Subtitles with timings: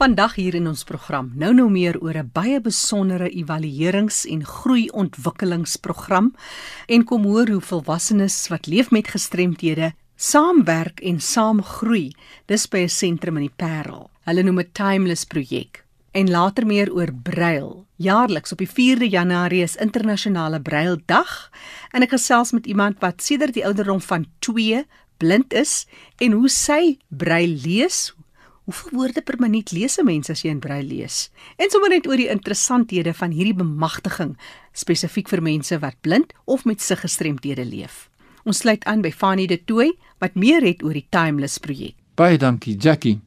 [0.00, 6.32] Vandag hier in ons program nou nou meer oor 'n baie besondere evaluerings- en groei-ontwikkelingsprogram
[6.86, 12.14] en kom hoor hoe volwassenes wat leef met gestremthede saamwerk en saam groei.
[12.46, 14.10] Dis by 'n sentrum in die Parel.
[14.24, 15.84] Hulle noem dit Timeless projek.
[16.12, 17.86] En later meer oor brail.
[17.96, 21.50] Jaarliks op die 4de Januarie is internasionale braildag
[21.92, 24.86] en ek gesels met iemand wat sedert die ouderdom van 2
[25.18, 25.86] blind is
[26.16, 28.14] en hoe sy brail lees,
[28.70, 31.30] Hoeveel woorde per minuut lees 'n mens as jy in braille lees?
[31.56, 34.36] En sommer net oor die interessanthede van hierdie bemagtiging
[34.72, 38.10] spesifiek vir mense wat blind of met siggestremdhede leef.
[38.44, 41.94] Ons sluit aan by Fanny de Tooy wat meer het oor die Timeless projek.
[42.14, 43.20] Baie dankie Jackie.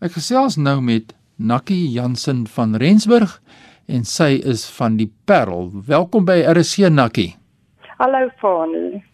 [0.00, 3.40] Ek gesels nou met Nakkie Jansen van Rensburg
[3.86, 5.70] en sy is van die Parel.
[5.86, 7.36] Welkom by RC Nakkie.
[7.98, 9.04] Hallo Fanny.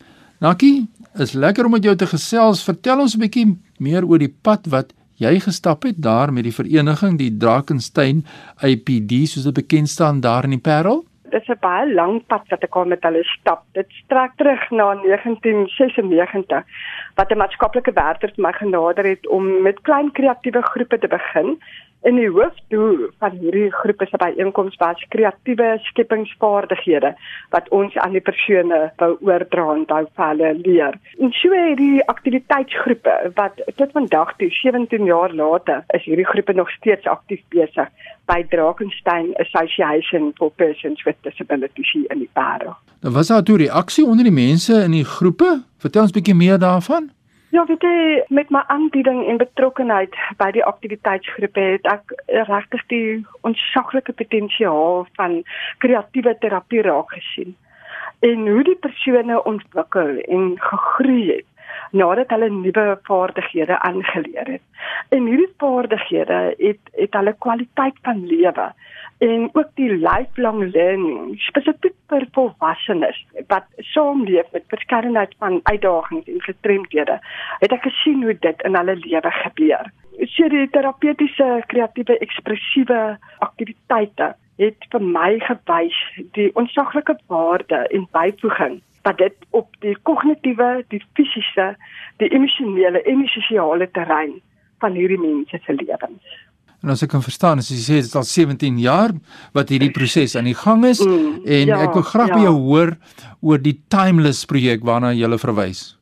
[0.40, 0.88] Nakkie,
[1.18, 2.64] is lekker om met jou te gesels.
[2.64, 6.54] Vertel ons 'n bietjie meer oor die pad wat jy gestap het daar met die
[6.54, 8.22] vereniging die Drakensberg
[8.62, 11.04] APD soos dit bekend staan daar in die Parel?
[11.30, 13.64] Dit is 'n baie lang pad wat ek al met hulle stap.
[13.72, 16.64] Dit strek terug na 1996
[17.14, 21.58] wat 'n maatskaplike werker my genader het om met klein kreatiewe groepe te begin
[22.06, 27.10] In die hoofdoel van hierdie groep is by einkoms was kreatiewe skepingsvaardighede
[27.50, 30.94] wat ons aan die persone wou oordra en wou hulle leer.
[31.18, 36.70] En so hierdie aktiwiteitsgroepe wat tot vandag toe 17 jaar later is hierdie groepe nog
[36.78, 37.90] steeds aktief besig
[38.30, 42.76] by Drakensberg Association for Persons with Disabilities in die Parel.
[43.02, 45.62] Nou was daar toe reaksie onder die mense in die groepe?
[45.78, 47.10] Vertel ons 'n bietjie meer daarvan.
[47.50, 52.12] Ja, weet jy, met my aanbieding en betrokkenheid by die aktiwiteitsgroepe het ek
[52.48, 53.06] regtig die
[53.48, 55.38] onsaglike potensiaal van
[55.80, 57.54] kreatiewe terapie raak gesien.
[58.20, 61.48] En hoe die persone ontwikkel en gegroei het
[61.96, 64.64] nadat hulle nuwe vaardighede aangeleer het.
[65.08, 68.68] En hierdie vaardighede het het hulle kwaliteit van lewe
[69.18, 73.18] en ook die lifelong learning spesifiek vir volwassenes
[73.52, 77.18] wat saamleef met verskeidenheid van uitdagings en gestremdhede
[77.62, 79.90] het ek gesien hoe dit in hulle lewe gebeur.
[80.34, 83.00] So die terapeutiese kreatiewe ekspressiewe
[83.46, 85.98] aktiwiteite het vir my gewys
[86.38, 91.72] die onsaglike waarde en byvoeging wat dit op die kognitiewe, die fisiese,
[92.22, 94.38] die emosionele en die sosiale terrein
[94.82, 96.38] van hierdie mense se lewens.
[96.82, 99.14] En as ek kan verstaan, as jy sê dit is al 17 jaar
[99.56, 102.38] wat hierdie proses aan die gang is mm, en ja, ek wil graag ja.
[102.38, 102.96] by jou hoor
[103.42, 105.97] oor die Timeless projek waarna jy verwys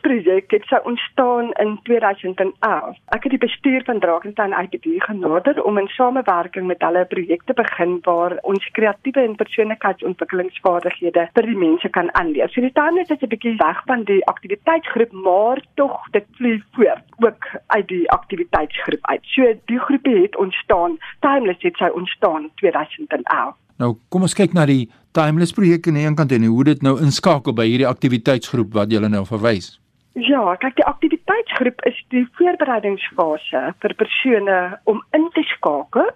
[0.00, 2.96] projek het sou ontstaan in 2011.
[3.14, 7.42] Ek het die bestuur van Drakensberg IPD genader om in samewerking met hulle 'n projek
[7.44, 12.48] te begin waar ons kreatiewe en persoonlikheidsontwikkelingsvaardighede vir die mense kan aanleer.
[12.48, 17.04] So die timeless is 'n bietjie weg van die aktiwiteitsgroep, maar tog dit vlieg voort
[17.18, 19.20] ook uit die aktiwiteitsgroep uit.
[19.22, 23.54] So die groepie het ontstaan, timeless het sou ontstaan 2011.
[23.76, 26.82] Nou, kom ons kyk na die Timeless projek aan die een kant en hoe dit
[26.84, 29.78] nou inskakel by hierdie aktiwiteitsgroep wat jy nou verwys.
[30.16, 36.08] Ja, kyk die aktiwiteitsgroep is die voorbereidingsfase vir persone om in te skakel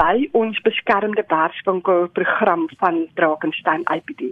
[0.00, 4.30] by ons beskermde werkswinkel program van Drakensberg IPD.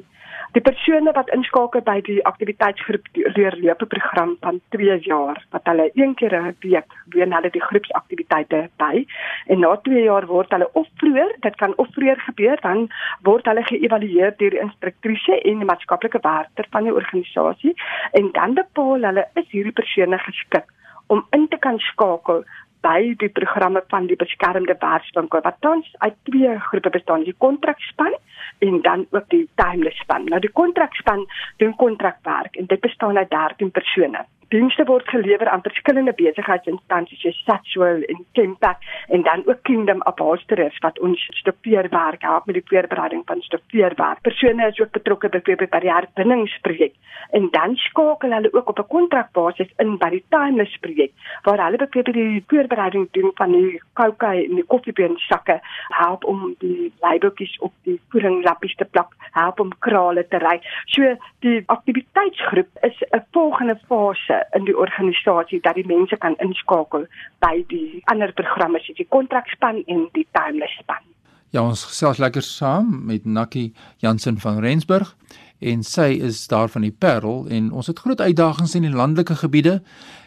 [0.51, 3.05] Die persone wat inskakel by die aktiwiteitsgroep
[3.37, 7.63] deurloop 'n program van 2 jaar wat hulle een keer 'n week doen hulle die
[7.63, 9.07] groepsaktiwiteite by.
[9.47, 12.91] En na 2 jaar word hulle of vroeër, dit kan of vroeër gebeur, dan
[13.23, 17.75] word hulle geëvalueer deur die instruktrise en die maatskaplike werker van die organisasie.
[18.13, 20.67] En dan bepaal hulle is hierdie persone geskik
[21.07, 22.45] om in te kan skakel
[22.81, 28.17] by die programme van die beskermde werkswinkel wat tans uit twee groepe bestaan, die kontrakspan
[28.59, 30.25] en dan ook die timeless span.
[30.25, 31.27] Nou die kontrakspan
[31.57, 37.39] doen kontrakwerk en dit bestaan uit 13 persone dienste word gelewer aan verskillende besigheidsinstansies soos
[37.47, 43.23] Satchwell en Tempak en dan ook Kingdom Upholsterers wat ons stofeerwerk help met die voorbereiding
[43.27, 44.23] van stofeerwerk.
[44.27, 46.97] Persone is ook betrokke by die herwinningsprojek
[47.31, 51.13] en dan skakel hulle ook op 'n kontrakbasis in by die Timeless projek
[51.43, 56.55] waar hulle byvoorbeeld die voorbereiding doen van die koue en die koffiebeen sakke help om
[56.59, 60.61] die labeltjies op die voedinglappies te plak, help om krale te ry.
[60.87, 67.07] So die aktiwiteitsgroep is 'n volgende fase in die organisasie dat die mense kan inskakel
[67.45, 71.05] by die ander programme soos die kontrakspan en die timeless span.
[71.51, 75.17] Ja, ons gesels lekker saam met Nakkie Jansen van Rensburg
[75.61, 79.35] en sy is daar van die Parel en ons het groot uitdagings in die landelike
[79.43, 79.81] gebiede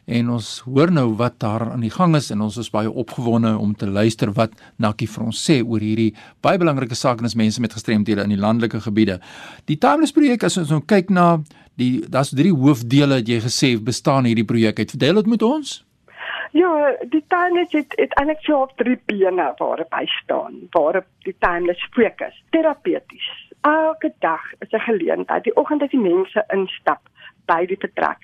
[0.06, 3.56] en ons hoor nou wat daar aan die gang is en ons is baie opgewonde
[3.58, 6.12] om te luister wat Nakkie vir ons sê oor hierdie
[6.44, 9.20] baie belangrike saak en as mense met gestremthede in die landelike gebiede.
[9.72, 11.40] Die Timeless projek as ons nou kyk na
[11.76, 14.94] die daar's drie hoofdele wat jy gesê bestaan hierdie projek uit.
[14.96, 15.86] Verdeel dit met ons.
[16.54, 21.36] Ja, die timeless het het eintlik so op drie bene waarop hy staan, waarop die
[21.40, 22.36] timeless fokus.
[22.54, 23.30] Terapeuties.
[23.62, 25.44] Elke dag is 'n geleentheid.
[25.44, 27.02] Die oggend as die mense instap
[27.46, 28.18] by die vertrek,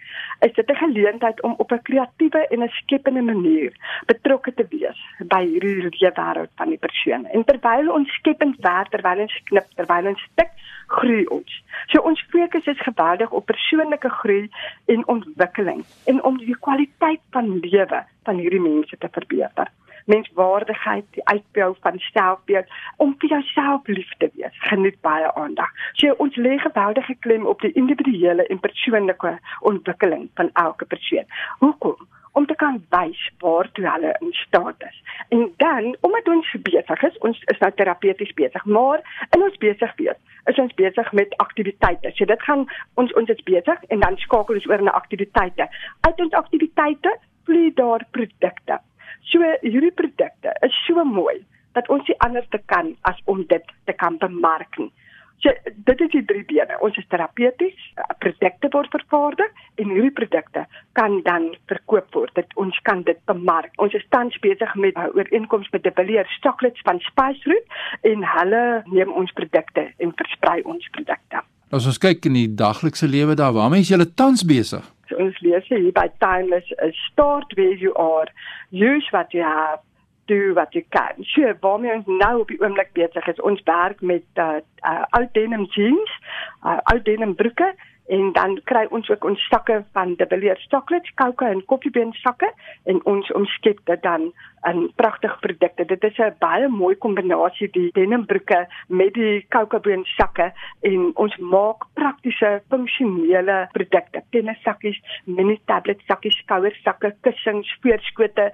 [0.46, 3.72] is dit 'n geleentheid om op 'n kreatiewe en 'n skepende manier
[4.06, 7.26] betrokke te wees by hierdie lewenswêreld van die persoon.
[7.26, 10.52] En terwyl ons skepend werk, terwyl ons knip, terwyl ons stik,
[10.88, 11.64] groei ons.
[11.88, 14.50] So ons fokus is geweldig op persoonlike groei
[14.86, 19.70] en ontwikkeling en om die kwaliteit van lewe van hierdie mense te verbeter
[20.12, 24.62] menswaardigheid, die uitbou van selfbeeld om vir jouself lief te wees.
[24.72, 25.74] Geniet baie aandag.
[26.02, 29.36] So ons lê geweldige klem op die individuele en persoonlike
[29.74, 31.28] ontwikkeling van elke persoon.
[31.60, 32.08] Hoekom?
[32.32, 34.98] om te kan wys waartoe hulle in staat is.
[35.30, 39.02] En dan, omdat ons besig is, ons is nou terapeuties besig, maar
[39.36, 40.20] in ons besig wees,
[40.52, 42.12] is ons besig met aktiwiteite.
[42.16, 42.68] So dit gaan
[43.02, 45.68] ons ons is besig en dan skakel ons oor na aktiwiteite.
[46.08, 47.18] Uit ons aktiwiteite
[47.50, 48.80] vloei daar produkte.
[49.24, 53.66] So hierdie produkte is so mooi dat ons nie anders te kan as om dit
[53.86, 54.92] te kan bemark nie.
[55.40, 55.52] So
[55.88, 56.76] dit is die drie bene.
[56.84, 57.78] Ons is terapeuties,
[58.20, 60.66] produkte word vervaardig en hierdie produkte
[61.00, 62.34] kan dan verkoop word.
[62.36, 63.72] Dit ons kan dit bemark.
[63.80, 67.66] Ons is tans besig met 'n ooreenkoms met De Villiers Chocolates van Spice Root
[68.02, 71.40] en hulle neem ons produkte en versprei ons produkte.
[71.72, 74.84] As ons kyk in die daglikse lewe daar, waarmee is julle tans besig?
[75.18, 78.28] Ons lees hier by Timeless is start where you are,
[78.70, 79.80] use what you have,
[80.28, 81.24] do what you can.
[81.34, 85.24] So waarmee ons nou op die oomblik besig is, ons werk met uh, uh ou
[85.34, 86.18] denim jeans,
[86.64, 87.74] uh ou denim broeke
[88.10, 92.50] en dan kry ons ook ons sakke van De Villiers chocolates, koue en koffiebeen sakke
[92.90, 94.32] en ons omskep dit dan
[94.68, 95.86] in pragtige produkte.
[95.86, 100.52] Dit is 'n baie mooi kombinasie die denimbroeke met die koukebeen sakke
[100.82, 104.24] en ons maak praktiese funksionele produkte.
[104.30, 108.52] Tennissakkies, mini tablet sakkies, skouer sakke, kussings, voorskote,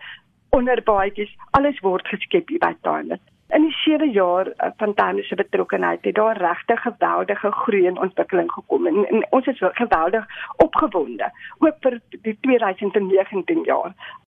[0.49, 3.34] onderbaadjies, alles word geskep hier by Timeless.
[3.55, 7.99] In die 7 jaar eh, van Timeless se betrokkeheid het daar regtig geweldige groei en
[7.99, 10.25] ontwikkeling gekom en, en ons is geweldig
[10.57, 13.93] opgewonde ook vir die 2019 jaar.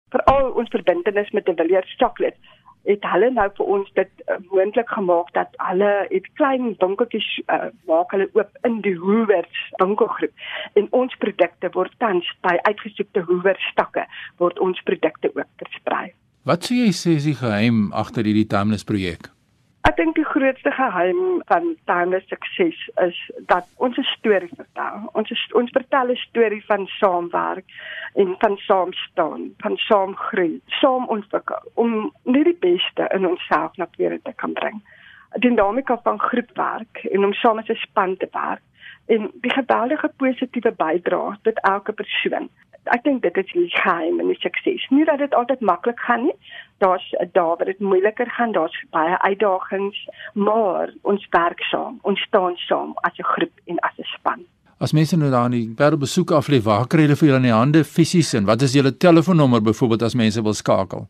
[0.08, 2.36] Veral ons verbintenis met die Villiers Chocolate
[2.88, 7.68] het hulle nou vir ons dit uh, moontlik gemaak dat hulle het klein winkeltjies uh,
[7.92, 13.60] maak hulle oop in die Hoovers winkelgroep en ons produkte word tans by uitgesoekte Hoover
[13.68, 14.08] stakke
[14.40, 16.08] word ons produkte ook versprei.
[16.48, 19.26] Wat sou jy sê is die geheim agter hierdie Timeless projek?
[19.84, 21.18] Ek dink die grootste geheim
[21.50, 23.18] van Timeless sukses is
[23.50, 25.04] dat ons 'n storie vertel.
[25.12, 27.66] Ons is, ons vertel 'n storie van saamwerk
[28.14, 33.76] en van saam staan, van saam groei, saam ontwikkel om net die beste in onsself
[33.76, 34.80] na vore te kan bring.
[35.36, 38.64] Die dinamika van groepwerk en om saam as 'n span te werk
[39.06, 42.48] en die geweldige positiewe bydrae tot elke persoon
[42.84, 44.86] ek dink dit is die geheim in die sukses.
[44.90, 46.36] Nie dat dit altyd maklik gaan nie.
[46.78, 51.98] Daar's daar waar dit moeiliker gaan, daar's baie uitdagings, maar ons werk saam.
[52.02, 54.44] Ons staan saam as 'n groep en as 'n span.
[54.78, 57.36] As mense nou daar in die wêreld besoek af lê, waar kry hulle vir julle
[57.36, 61.08] in die hande fisies en wat is julle telefoonnommer byvoorbeeld as mense wil skakel?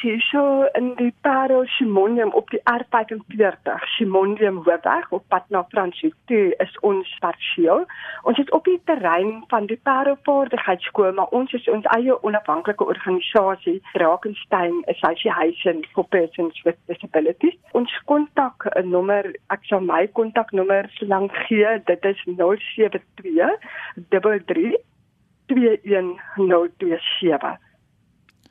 [0.00, 6.14] Hierso in die Parel Simonium op die R45 Simonium Hoofweg op pad na Fransie.
[6.26, 7.84] Toe is ons parsieel.
[8.22, 12.84] Ons is op die terrein van die Parel Vaardigheidsskool, maar ons is ons eie onafhanklike
[12.84, 17.56] organisasie, Drakensberg Association for Persons with Disabilities.
[17.72, 21.82] Ons kontak nommer, ek sal my kontaknommer lank gee.
[21.86, 23.58] Dit is 072
[24.08, 24.76] 33
[25.48, 27.67] 21027.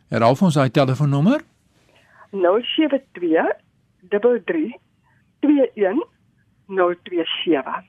[0.07, 1.41] Herhaal ons daai telefoonnommer?
[2.31, 3.43] 072
[4.07, 4.71] 33
[5.43, 7.83] 21027.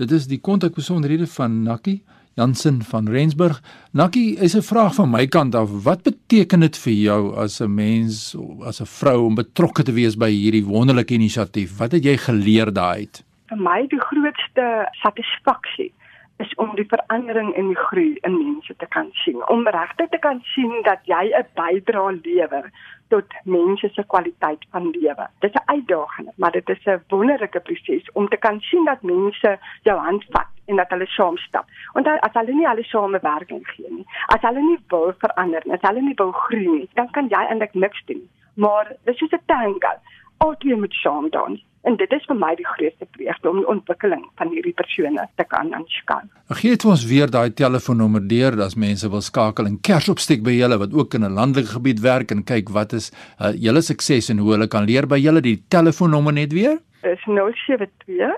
[0.00, 2.02] Dit is die kontakbesonderhede van Nakkie
[2.34, 3.62] Jansen van Rensburg.
[3.92, 5.82] Nakkie, is 'n vraag van my kant af.
[5.84, 10.16] Wat beteken dit vir jou as 'n mens, as 'n vrou om betrokke te wees
[10.16, 11.78] by hierdie wonderlike inisiatief?
[11.78, 13.24] Wat het jy geleer daaruit?
[13.48, 15.92] Vir my die grootste satisfaksie
[16.40, 19.40] is om die verandering en die groei in mense te kan sien.
[19.48, 22.70] Om regtig te kan sien dat jy 'n bydrae lewer
[23.08, 25.26] tot mense se kwaliteit van lewe.
[25.40, 29.02] Dit is 'n uitdaging, maar dit is 'n wonderlike proses om te kan sien dat
[29.02, 31.66] mense jou hand vat en dat hulle saam stap.
[31.92, 35.88] Want as hulle nie alle samewerking gee nie, as hulle nie wil verander nie, as
[35.88, 38.28] hulle nie wil groei nie, dan kan jy eintlik niks doen.
[38.54, 39.92] Maar dis is 'n tango.
[40.36, 41.69] Altyd moet saam dans.
[41.88, 45.46] En dit is vir my die grootste vreugde om die ontwikkeling van hierdie persone te
[45.48, 46.18] kan aanskou.
[46.58, 50.58] Gee dit ons weer daai telefoonnommer deur as mense wil skakel en kers opsteek by
[50.58, 53.10] julle wat ook in 'n landelike gebied werk en kyk wat is
[53.40, 56.78] uh, julle sukses en hoe hulle kan leer by julle die telefoonnommer net weer?
[57.02, 58.36] Is 072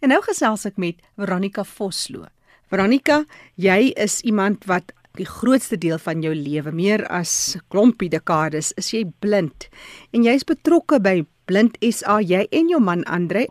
[0.00, 2.26] En nou gesels ek met Veronica Vosloo.
[2.70, 3.24] Veronica,
[3.56, 8.92] jy is iemand wat die grootste deel van jou lewe, meer as klompie dekades, is
[8.94, 9.66] jy blind.
[10.14, 11.20] En jy's betrokke by
[11.50, 13.48] Blind SA, jy en jou man Andre.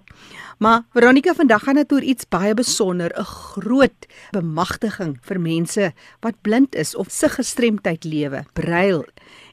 [0.63, 6.41] Maar Veronica, vandag gaan dit oor iets baie besonder, 'n groot bemagtiging vir mense wat
[6.41, 9.03] blind is of se gestremdheid lewe, brail.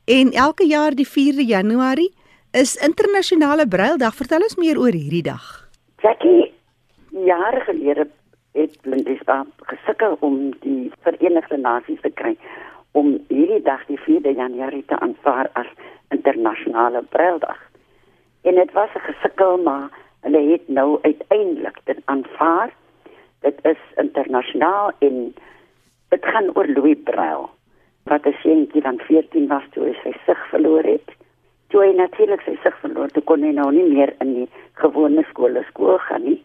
[0.06, 2.14] En elke jaar die 4de Januarie
[2.50, 4.14] is internasionale braildag.
[4.14, 5.46] Vertel ons meer oor hierdie dag.
[5.98, 6.52] Jackie,
[7.10, 8.06] jare gelede
[8.54, 9.40] het Blindespa
[9.72, 12.36] gesukkel om die Verenigde Nasies te kry
[12.94, 15.74] om hierdie dag die 4de Januarie te aanvaar as
[16.14, 17.58] internasionale braildag.
[18.46, 22.70] En dit was 'n gesukkel, maar hulle het nou uiteindelik dit aanvaar.
[23.40, 25.34] Dit is internasionaal en
[26.08, 27.48] dit gaan oor Louis Braille
[28.06, 31.08] wat 'n seentjie van 14 was toe hy sy sig verloor het.
[31.68, 35.24] Toe hy natuurlik sy sig verloor, toe kon hy nou nie meer in die gewone
[35.30, 36.42] skole skool gaan nie.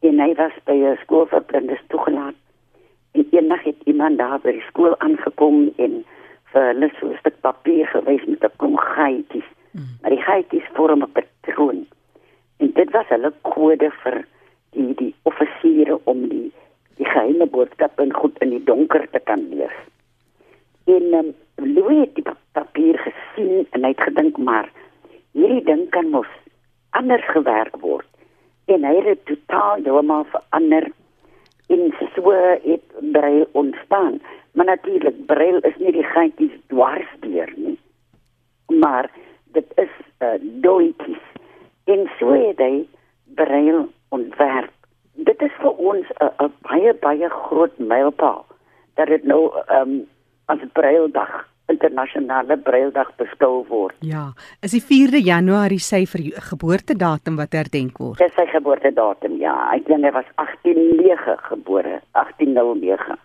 [0.00, 2.34] En hy was by 'n skool vir blindes toegelaat.
[3.12, 6.04] En eendag het iemand daar by die skool aangekom en
[6.52, 9.48] vir hulle so 'n stuk papier gewys met 'n klomp gaatjies.
[9.72, 9.88] Mm.
[10.00, 11.86] Maar die gaatjies vorm 'n patroon.
[12.56, 14.24] En dit was hulle kode vir
[14.70, 16.52] die die offisiere om die
[16.96, 19.78] die geheime boodskappe goed in die donker te kan lees.
[20.84, 24.70] En um, Louis het die papier gesien en hy het gedink maar
[25.32, 26.30] hierdie ding kan mos
[26.90, 28.08] anders gewerk word.
[28.66, 30.90] En hy het totaal heeltemal verander
[31.72, 32.30] in so
[32.64, 34.20] het Braille ontstaan.
[34.52, 37.78] Maar natuurlik Braille is nie die gaatjies dwars deur nie.
[38.66, 39.10] Maar
[39.56, 41.24] dit is uh, doetjies.
[41.84, 42.86] En so het hy
[43.34, 44.72] Braille ontwerp.
[45.14, 48.44] Dit is vir ons 'n baie baie groot mylpaal
[48.94, 50.06] dat dit nou um,
[50.52, 51.32] as Braildag,
[51.72, 53.96] internasionale Braildag beskou word.
[54.04, 54.30] Ja,
[54.64, 56.04] is die 4de Januarie sy
[56.50, 58.20] geboortedatum wat herdenk word.
[58.20, 59.54] Dis sy geboortedatum, ja.
[59.72, 63.20] Ek dink hy was 189 gebore, 1809.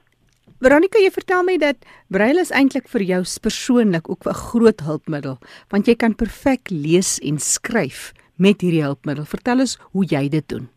[0.63, 5.37] Veronica, jy vertel my dat Braille is eintlik vir jou persoonlik ook 'n groot hulpmiddel,
[5.69, 9.25] want jy kan perfek lees en skryf met hierdie hulpmiddel.
[9.25, 10.69] Vertel ons hoe jy dit doen.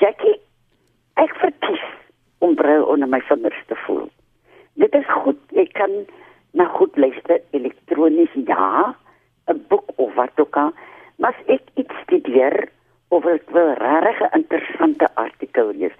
[0.00, 0.40] Jackie,
[1.14, 1.84] ek verkies
[2.40, 4.10] om Braille onder my vingers te voel
[4.74, 5.92] dit is goed jy kan
[6.52, 8.94] na goed luister elektronies ja
[9.48, 10.72] 'n boek of wat ook al
[11.18, 12.68] maar as ek iets studeer
[13.08, 15.96] of ek wil regtig 'n interessante artikel lees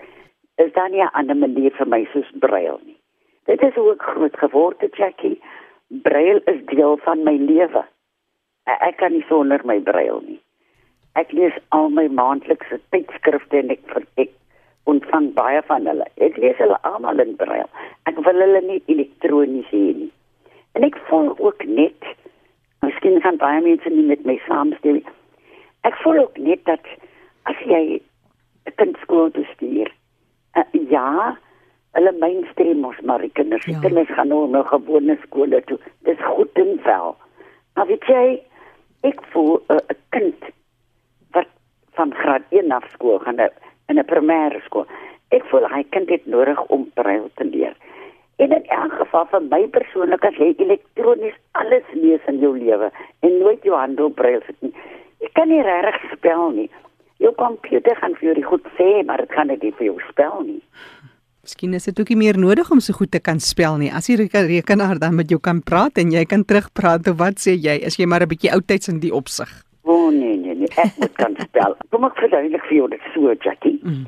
[0.56, 2.98] is daar nie 'n ander manier vir my soos braille nie.
[3.44, 5.40] Dit is hoe ek groot geword het Jackie.
[5.88, 7.84] Braille is deel van my lewe.
[8.64, 10.40] Ek kan nie sonder my braille nie.
[11.12, 13.80] Ek lees al my maandelikse tydskrifte en ek
[14.14, 14.30] ek
[14.84, 16.06] ontvang baie van hulle.
[16.26, 17.68] Ek lees hulle almal in braille.
[18.10, 20.10] Ek wil hulle nie elektronies hê nie.
[20.76, 22.08] En ek voel ook net,
[22.84, 25.14] miskien gaan baie mense nie met my saamstem nie.
[25.88, 26.84] Ek voel ook net dat
[27.50, 28.00] as jy
[28.66, 29.88] 'n kind skool toe stuur,
[30.56, 31.36] uh, ja,
[31.92, 33.80] hulle mainstream mos maar die kinders, ja.
[33.80, 35.78] kinders gaan nou na gewone skole toe.
[36.04, 37.16] Dis goed en wel.
[37.74, 38.42] Maar weet jy,
[39.02, 40.40] ek voel eh, 'n uh, kind
[41.32, 41.48] wat
[41.92, 43.50] van graad 1 af skool gaan nou
[43.88, 44.86] in 'n primêre skool.
[45.30, 47.74] Ek voel hy kind het nodig om braille te leer.
[48.36, 52.90] En in elk geval vir my persoonlik as jy elektronies alles lees in jou lewe
[53.20, 54.74] en nooit jou hand op braille sit nie.
[55.22, 56.70] Ek kan nie regtig spel nie.
[57.22, 60.62] Jou komputer gaan vir jou goed sê, maar dit kan nie vir jou spel nie.
[61.44, 63.90] Miskien is dit ook nie meer nodig om so goed te kan spel nie.
[63.92, 67.52] As jy rekenaar dan met jou kan praat en jy kan terugpraat of wat sê
[67.54, 69.48] jy, as jy maar 'n bietjie oudtyds in die opsig.
[69.84, 70.72] O oh, nee nee nie.
[70.80, 71.76] Ek moet kan spel.
[71.94, 73.76] Kom ek verduidelik vir jou dit so, Jackie.
[73.82, 74.04] Mm.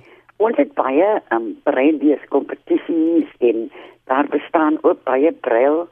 [0.47, 3.69] Ons het baie um brainlees kompetisies en
[4.11, 5.87] daar bestaan ook baie brail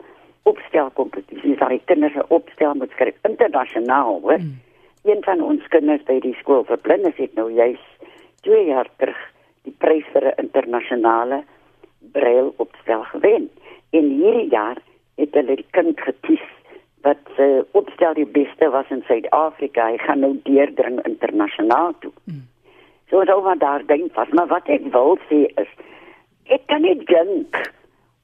[0.48, 4.42] opstel kompetisies waar die kinders opstel moet skryf internasionaal, hoor.
[4.42, 4.60] Mm.
[5.04, 7.80] Een van ons kinders by die skool vir blindes het nou juis
[8.44, 9.20] 2 jaar terug
[9.64, 11.44] die prys vir 'n internasionale
[12.12, 13.48] brail opstel gewen.
[13.92, 14.78] En hierdie jaar
[15.16, 16.44] het hulle die kind gekies
[17.04, 19.90] wat se uh, opstel die beste was in Suid-Afrika.
[19.92, 22.12] Hy gaan nou deurdring internasionaal toe.
[22.24, 22.46] Mm.
[23.12, 25.70] So as oor daar dink vas, maar wat ek wil sê is
[26.52, 27.60] ek kan nie dink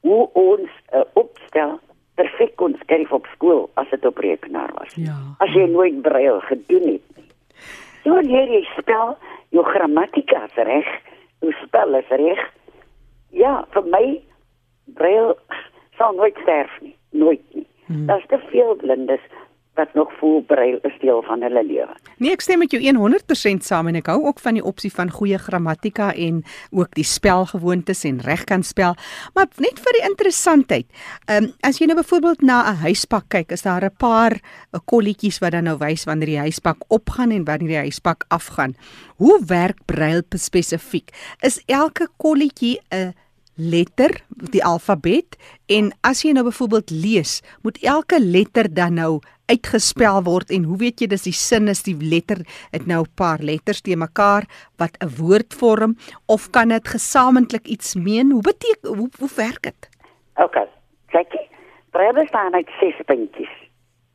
[0.05, 1.77] hoe ons uh, opstel
[2.21, 4.97] perfek kon skryf op skool as dit op rekenaar was.
[4.97, 5.17] Ja.
[5.45, 7.29] As jy nooit brail gedoen het nie.
[8.05, 9.15] So leer jy spel,
[9.55, 10.89] jou grammatika is reg,
[11.45, 12.43] jou spel is reg.
[13.37, 14.05] Ja, vir my
[14.97, 15.35] brail
[16.01, 17.67] sal nooit sterf nie, nooit nie.
[17.91, 18.07] Hmm.
[18.07, 19.25] Daar's te veel blindes
[19.75, 21.95] wat nog voel brail is deel van hulle lewe.
[22.21, 25.13] Nee, ek stem met jou 100% saam en ek hou ook van die opsie van
[25.15, 28.97] goeie grammatika en ook die spelgewoontes en reg kan spel.
[29.35, 30.89] Maar net vir die interessantheid.
[31.27, 34.81] Ehm um, as jy nou byvoorbeeld na 'n huispak kyk, is daar 'n paar eh,
[34.85, 38.75] kolletjies wat dan nou wys wanneer die huispak opgaan en wanneer die huispak afgaan.
[39.17, 41.11] Hoe werk brail spesifiek?
[41.41, 43.15] Is elke kolletjie 'n
[43.61, 44.14] letter,
[44.50, 45.37] die alfabet
[45.69, 50.79] en as jy nou byvoorbeeld lees, moet elke letter dan nou uitgespel word en hoe
[50.81, 52.43] weet jy dis die sin is die letter
[52.75, 54.45] het nou 'n paar letters te mekaar
[54.79, 58.31] wat 'n woord vorm of kan dit gesamentlik iets meen?
[58.31, 59.88] Hoe beteken hoe hoe werk dit?
[60.37, 60.57] OK.
[61.11, 61.33] Kyk,
[61.90, 63.55] Braille staan uit 6 puntjies.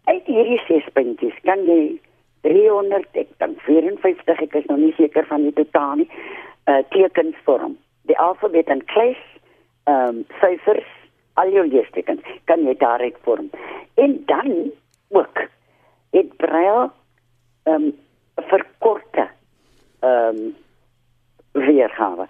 [0.04, 2.00] Uit hierdie 6 puntjies kan jy
[2.42, 6.10] 300 ek dan 54 ek is nog nie seker van die totaal nie.
[6.66, 7.78] Uh tekens vorm.
[8.02, 9.20] Die alfabet en klas
[9.86, 10.90] ehm um, syfers,
[11.34, 13.50] al jou leestekens kan jy daaruit vorm.
[13.96, 14.72] En dan
[15.10, 15.48] ook
[16.16, 16.90] het Braille
[17.64, 17.94] ehm um,
[18.36, 19.28] verkorte
[20.00, 20.56] ehm um,
[21.52, 22.28] weergawe.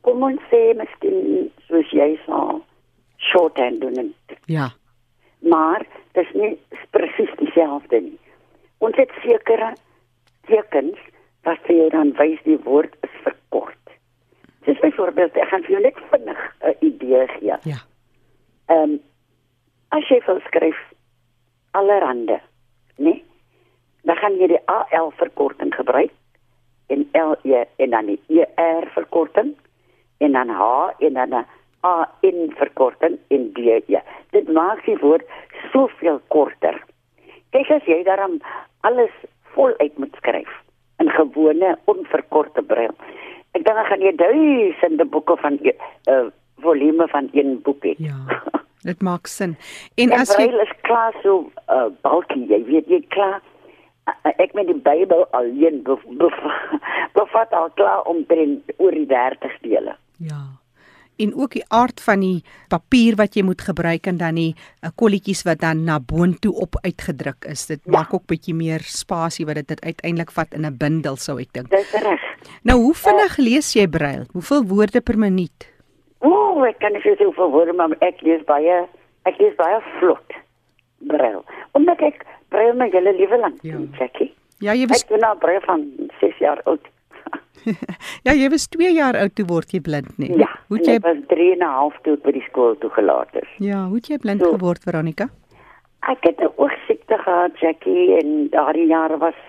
[0.00, 2.62] Kom ons sê miskien soos jy sê
[3.16, 4.14] shorthand doen.
[4.46, 4.68] Ja.
[5.38, 6.52] Maar dit is nie
[6.90, 8.18] presies dieselfde nie.
[8.78, 9.72] Ons het sekere
[10.46, 10.98] tekens
[11.44, 13.83] wat vir jou dan wys die woord is verkort.
[14.64, 17.56] Dis byvoorbeeld ek gaan vir jou net vinnig 'n idee gee.
[17.62, 17.78] Ja.
[18.66, 19.00] Ehm um,
[19.88, 20.78] as jy wil skryf
[21.70, 22.40] allerhande,
[22.96, 23.04] né?
[23.04, 23.24] Nee?
[24.04, 26.12] Dan gaan jy die AL verkorting gebruik
[26.86, 29.54] en LE en dan die ER verkorting
[30.18, 31.46] en dan H en dan 'n
[31.80, 34.00] AN verkorting en DE.
[34.30, 35.24] Dit maak die woord
[35.72, 36.84] soveel korter.
[37.50, 38.40] Kyk as jy daarom
[38.80, 39.12] alles
[39.54, 40.50] voluit moet skryf
[40.98, 42.94] in gewone onverkorte brail.
[43.54, 45.72] Ek dink ek gaan jy duisende boeke van 'n
[46.10, 46.26] uh,
[46.62, 47.94] volume van een boek hê.
[47.98, 48.18] Ja.
[48.88, 49.56] Dit maak sin.
[49.96, 53.40] En ja, as jy is klaar so uh, bulky, jy weet jy klaar
[54.36, 55.82] ek met die Bybel alleen
[57.18, 59.96] bevat al klaar omtrent oor die 30 dele.
[60.18, 60.42] Ja.
[61.16, 64.90] En ook die aard van die papier wat jy moet gebruik en dan die uh,
[64.96, 67.66] kolletjies wat dan na boontoe op uitgedruk is.
[67.66, 67.92] Dit ja.
[67.98, 71.70] maak ook bietjie meer spasie wat dit uiteindelik vat in 'n bundel sou ek dink.
[71.70, 72.22] Dis reg.
[72.62, 74.26] Nou hoe vinnig uh, lees jy brail?
[74.32, 75.70] Hoeveel woorde per minuut?
[76.18, 78.86] Ooh, ek kan nie so veel woorde maar ek lees baie
[79.24, 80.32] ek lees baie vlot
[80.98, 81.44] brail.
[81.72, 83.78] Omdat ek brail my hele lewe lank ja.
[83.98, 84.32] Jackie.
[84.62, 85.84] Ja, jy was Ek ben nou brail van
[86.20, 86.86] 6 jaar oud.
[88.26, 90.32] ja, jy was 2 jaar oud toe word jy blind nie.
[90.40, 90.50] Ja.
[90.68, 93.50] Hoe jy was 3 en 'n half toe by die skool toegelaat is.
[93.58, 95.28] Ja, hoe jy blind so, geword Veronica?
[96.08, 99.40] Ek het 'n oogsiekte gehad Jackie en daardie jare was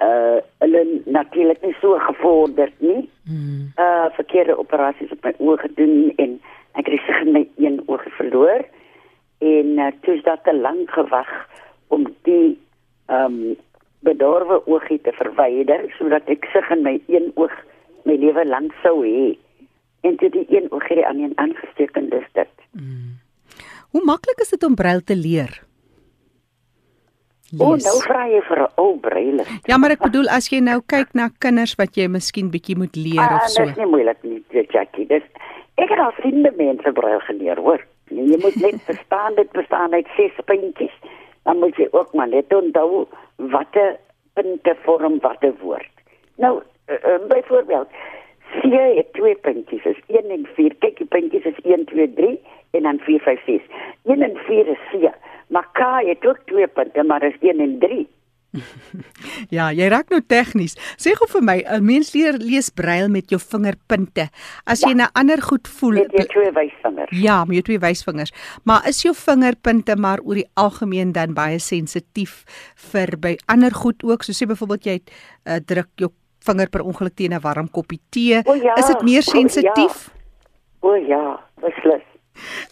[0.00, 3.08] uh hulle natuurlik nie so gevorderd nie.
[3.26, 3.72] Hmm.
[3.76, 6.40] Uh verkeerde operasies op my oë gedoen en
[6.74, 8.62] ek het gesig my een oog verloor
[9.38, 11.30] en uh, toe is dit te lank gewag
[11.88, 12.58] om die
[13.06, 13.56] ehm um,
[14.06, 17.54] bedorwe oogie te verwyder sodat ek sig in my een oog
[18.04, 19.36] my lewe lank sou hê.
[20.06, 22.52] En toe die een oog hierdie aan een aangesteek en dis dit.
[22.72, 23.18] Hmm.
[23.90, 25.62] Hoe maklik is dit om brail te leer?
[27.48, 27.60] Yes.
[27.64, 29.44] O, nou vra jy vir 'n ou breile.
[29.64, 32.96] Ja, maar ek bedoel as jy nou kyk na kinders wat jy miskien bietjie moet
[32.96, 33.64] leer ah, of so.
[33.64, 35.06] Dit is nie moeilik nie, Jackie.
[35.08, 35.24] Dis
[35.80, 37.80] ek het al vriende mense breil geleer, hoor.
[38.12, 40.92] Jy moet net verstaan dit bestaan uit ses puntjies.
[41.48, 43.06] Dan moet jy ook maar net onthou
[43.36, 43.96] watter
[44.36, 45.94] punte vorm watter woord.
[46.36, 47.88] Nou, uh, uh, byvoorbeeld
[48.60, 50.74] C het twee puntjies, is 1 en 4.
[50.84, 53.64] Kyk, die puntjies is 1 2 3 en dan 4 5 6.
[54.04, 55.08] 1 en 4 is C.
[55.46, 58.08] Maar K het ook twee punte, maar is 1 en 3.
[59.56, 60.74] Ja, jy raak nou tegnies.
[61.00, 64.28] Sê gou vir my, 'n mens leer lees brail met jou vingerpunte.
[64.66, 64.94] As jy Ja.
[64.94, 67.10] na ander goed voel, Met jou twee wysvingers.
[67.22, 68.32] ja, met jou twee wysvingers.
[68.64, 72.44] Maar is jou vingerpunte maar oor die algemeen dan baie sensitief
[72.92, 74.22] vir by ander goed ook?
[74.22, 75.00] So sê byvoorbeeld jy
[75.46, 76.10] uh, druk jou
[76.44, 78.42] vinger per ongeluk teen 'n warm koppie tee.
[78.46, 79.48] O ja, is dit meer o ja.
[79.48, 80.10] sensitief?
[80.82, 82.02] O ja, beslis.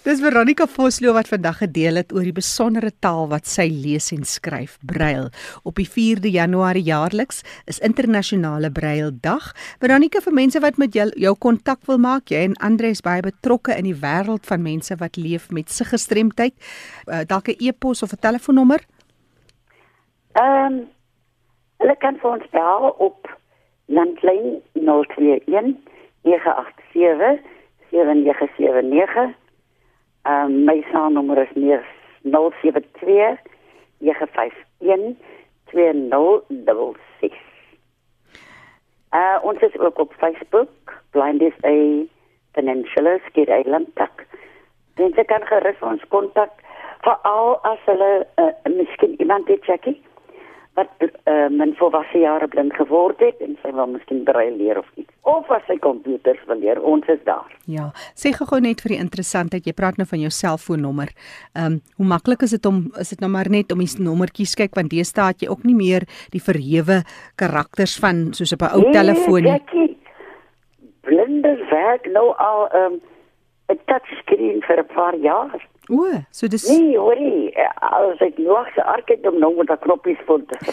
[0.04, 4.24] Dis Veronica Vosloo wat vandag gedeel het oor die besondere taal wat sy lees en
[4.24, 5.30] skryf, brail.
[5.64, 9.52] Op die 4de Januarie jaarliks is internasionale braildag.
[9.82, 13.22] Veronica vir mense wat met jou jou kontak wil maak, jy en Andre is baie
[13.22, 16.54] betrokke in die wêreld van mense wat leef met siggestremdheid.
[17.06, 18.80] Uh, dalk 'n e-pos of 'n telefoonnommer?
[20.36, 20.88] Ehm um,
[21.78, 23.36] hulle kan vir ons bel op
[23.86, 25.76] landlyn 021
[26.22, 27.40] 987
[27.90, 29.45] 7979.
[30.26, 31.84] Ehm um, my selnommer is
[32.22, 33.38] 072
[33.98, 35.16] 951
[35.70, 37.32] 2066.
[39.12, 41.74] Uh ons is ook op Facebook, Blind SA
[42.52, 44.26] Peninsula Skid Island tak.
[44.96, 46.50] Mense kan gerus ons kontak
[47.00, 50.02] veral as hulle uh, miskien iemand het Jackie
[50.76, 54.88] wat uh, min volwasse jare blind geword het en sy wil miskien braille leer of
[55.00, 55.08] iets.
[55.24, 57.48] Of as sy komputers wil leer, ons is daar.
[57.70, 61.12] Ja, sê gou net vir die interessantheid, jy praat nou van jou selfoonnommer.
[61.56, 64.54] Ehm um, hoe maklik is dit om is dit nou maar net om die nommertjies
[64.60, 67.02] kyk want deesdae het jy ook nie meer die verhewe
[67.40, 69.56] karakters van soos op 'n ou telefoon nie.
[69.56, 69.96] Jackie,
[71.08, 73.00] blinde werk nou al 'n um,
[73.72, 75.60] 'n touchscreen vir 'n paar jaar.
[75.88, 79.78] O, so dis Nee, hoorie, as ek nog se ark het om nou met daai
[79.84, 80.56] knoppies voor te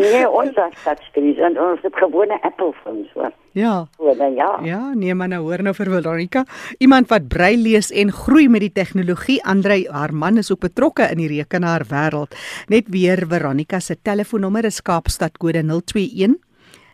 [0.00, 3.32] Nee, ons het touchscreens en ons het gewone Apple phones hoor.
[3.52, 3.86] ja.
[3.98, 4.60] Dan ja.
[4.64, 6.44] Ja, nee maar nou hoor nou vir Veronica,
[6.78, 9.40] iemand wat brei lees en groei met die tegnologie.
[9.44, 12.36] Andre, haar man is ook betrokke in die rekenaar wêreld.
[12.68, 16.38] Net weer Veronica se telefoonnommer is Kaapstad kode 021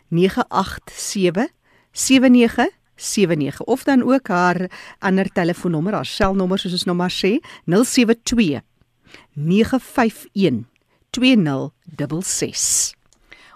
[0.09, 1.47] 987
[2.97, 8.61] 7979 of dan ook haar ander telefoonnommer, haar selnommer soos ons nou maar sê, 072
[9.33, 10.65] 951
[11.09, 12.97] 2066.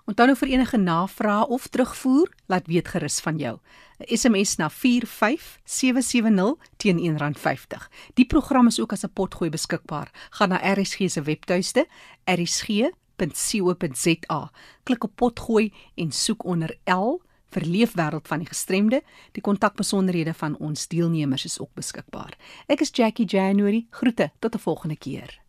[0.10, 3.60] Onthou nou vir enige navrae of terugvoer, laat weet gerus van jou.
[4.02, 7.90] 'n SMS na 45770 teen R1.50.
[8.14, 10.12] Die program is ook as 'n potgooi beskikbaar.
[10.30, 11.88] Gaan na RSG se webtuiste
[12.26, 12.92] rsg.co.za.
[14.84, 19.02] Klik op potgooi en soek onder L vir leefwêreld van die gestremde.
[19.32, 22.38] Die kontakbesonderhede van ons deelnemers is ook beskikbaar.
[22.68, 23.86] Ek is Jackie January.
[23.90, 25.41] Groete tot 'n volgende keer.